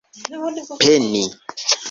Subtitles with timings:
[0.79, 1.21] peni